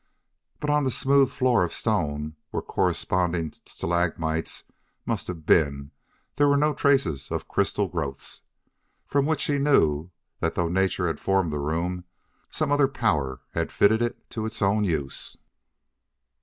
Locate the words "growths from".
7.87-9.27